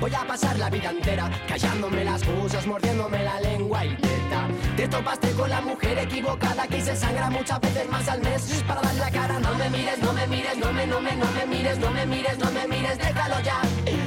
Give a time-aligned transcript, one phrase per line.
[0.00, 4.48] voy a pasar la vida entera callándome las cosas, mordiéndome la lengua y teta.
[4.76, 8.80] Te topaste con la mujer equivocada que se sangra muchas veces más al mes para
[8.80, 9.38] dar la cara.
[9.38, 12.06] No me mires, no me mires, no me, no me, no me mires, no me
[12.06, 13.60] mires, no me mires, déjalo ya.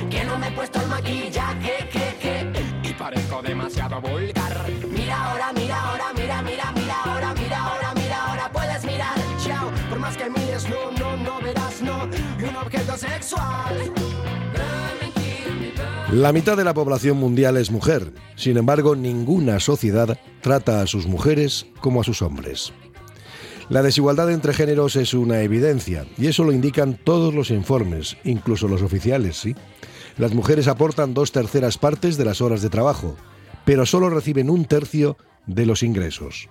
[0.09, 4.65] Que no me he puesto el maquillaje, que, que, y parezco demasiado vulgar.
[4.89, 9.15] Mira ahora, mira ahora, mira, mira, mira ahora, mira ahora, mira ahora, puedes mirar.
[9.43, 14.12] Chao, por más que mires, no, no, no verás, no, un objeto sexual.
[16.13, 18.13] La mitad de la población mundial es mujer.
[18.35, 22.71] Sin embargo, ninguna sociedad trata a sus mujeres como a sus hombres.
[23.67, 28.67] La desigualdad entre géneros es una evidencia, y eso lo indican todos los informes, incluso
[28.67, 29.55] los oficiales, ¿sí?
[30.19, 33.15] Las mujeres aportan dos terceras partes de las horas de trabajo,
[33.65, 36.47] pero solo reciben un tercio de los ingresos.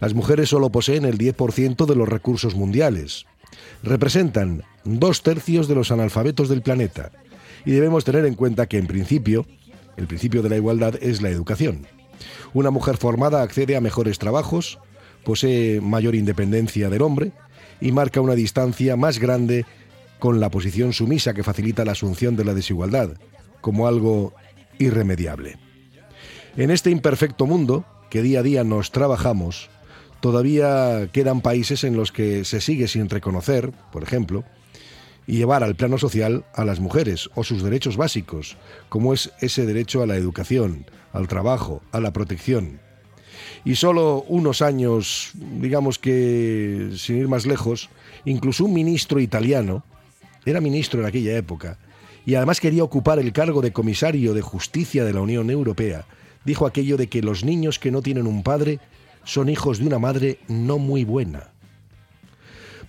[0.00, 3.26] Las mujeres solo poseen el 10% de los recursos mundiales.
[3.84, 7.12] Representan dos tercios de los analfabetos del planeta
[7.64, 9.46] y debemos tener en cuenta que en principio,
[9.96, 11.86] el principio de la igualdad es la educación.
[12.52, 14.78] Una mujer formada accede a mejores trabajos,
[15.24, 17.32] posee mayor independencia del hombre
[17.80, 19.66] y marca una distancia más grande
[20.18, 23.10] con la posición sumisa que facilita la asunción de la desigualdad,
[23.60, 24.34] como algo
[24.78, 25.58] irremediable.
[26.56, 29.70] En este imperfecto mundo, que día a día nos trabajamos,
[30.20, 34.44] todavía quedan países en los que se sigue sin reconocer, por ejemplo,
[35.30, 38.56] y llevar al plano social a las mujeres o sus derechos básicos,
[38.88, 42.80] como es ese derecho a la educación, al trabajo, a la protección.
[43.64, 47.90] Y solo unos años, digamos que sin ir más lejos,
[48.24, 49.84] incluso un ministro italiano,
[50.44, 51.78] era ministro en aquella época,
[52.26, 56.06] y además quería ocupar el cargo de comisario de justicia de la Unión Europea,
[56.44, 58.80] dijo aquello de que los niños que no tienen un padre
[59.22, 61.52] son hijos de una madre no muy buena.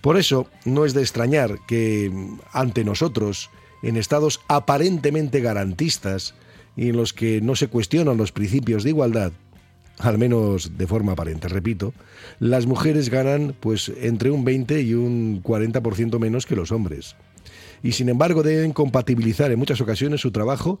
[0.02, 2.12] Por eso no es de extrañar que
[2.52, 3.50] ante nosotros,
[3.82, 6.34] en estados aparentemente garantistas
[6.76, 9.32] y en los que no se cuestionan los principios de igualdad,
[9.98, 11.94] al menos de forma aparente, repito,
[12.40, 17.14] las mujeres ganan pues entre un 20 y un 40% menos que los hombres.
[17.82, 20.80] Y sin embargo deben compatibilizar en muchas ocasiones su trabajo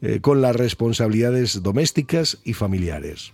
[0.00, 3.32] eh, con las responsabilidades domésticas y familiares.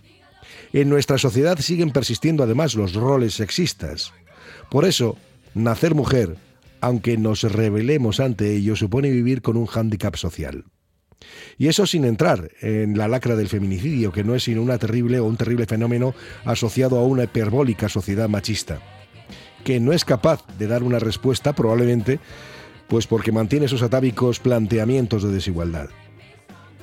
[0.73, 4.13] En nuestra sociedad siguen persistiendo además los roles sexistas.
[4.69, 5.17] Por eso,
[5.53, 6.35] nacer mujer,
[6.81, 10.65] aunque nos rebelemos ante ello, supone vivir con un hándicap social.
[11.57, 15.19] Y eso sin entrar en la lacra del feminicidio, que no es sino una terrible
[15.19, 16.13] o un terrible fenómeno
[16.45, 18.79] asociado a una hiperbólica sociedad machista,
[19.63, 22.19] que no es capaz de dar una respuesta probablemente
[22.87, 25.89] pues porque mantiene esos atávicos planteamientos de desigualdad,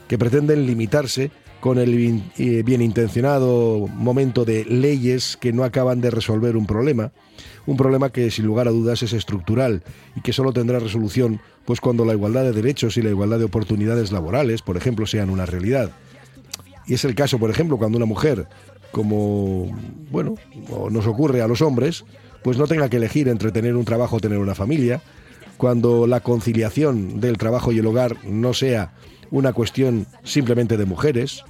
[0.09, 6.11] que pretenden limitarse con el eh, bien intencionado momento de leyes que no acaban de
[6.11, 7.13] resolver un problema,
[7.67, 9.83] un problema que sin lugar a dudas es estructural
[10.17, 13.45] y que solo tendrá resolución pues cuando la igualdad de derechos y la igualdad de
[13.45, 15.93] oportunidades laborales, por ejemplo, sean una realidad.
[16.87, 18.49] Y es el caso, por ejemplo, cuando una mujer,
[18.91, 19.71] como
[20.11, 20.35] bueno,
[20.91, 22.05] nos ocurre a los hombres,
[22.43, 25.03] pues no tenga que elegir entre tener un trabajo o tener una familia,
[25.57, 28.95] cuando la conciliación del trabajo y el hogar no sea
[29.31, 31.45] una cuestión simplemente de mujeres.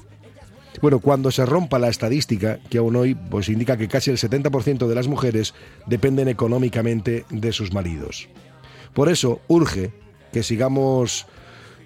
[0.81, 4.87] Bueno, cuando se rompa la estadística, que aún hoy pues indica que casi el 70%
[4.87, 5.55] de las mujeres
[5.87, 8.29] dependen económicamente de sus maridos.
[8.95, 9.93] Por eso urge
[10.33, 11.27] que sigamos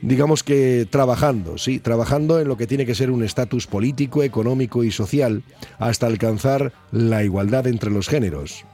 [0.01, 4.85] digamos que trabajando, sí, trabajando en lo que tiene que ser un estatus político, económico
[4.85, 5.43] y social
[5.79, 8.67] hasta alcanzar la igualdad entre los géneros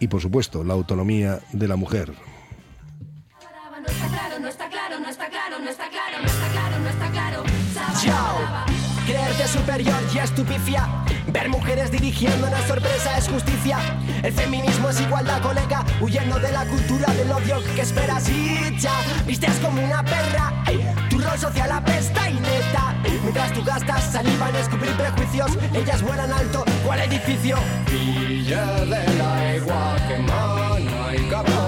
[0.00, 2.12] y por supuesto la autonomía de la mujer.
[9.12, 10.88] Creerte superior y estupifia.
[11.26, 13.76] Ver mujeres dirigiendo una sorpresa es justicia.
[14.22, 15.84] El feminismo es igualdad, colega.
[16.00, 19.02] Huyendo de la cultura del odio que esperas y ya.
[19.26, 20.54] Vistes como una perra.
[21.10, 22.94] Tu rol social apesta y neta.
[23.22, 26.64] Mientras tú gastas saliva en escupir prejuicios, ellas vuelan alto.
[26.82, 27.58] ¿Cuál edificio?
[27.90, 31.61] Villa de la igual que mana y capota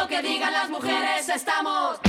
[0.00, 2.00] lo que digan las mujeres estamos.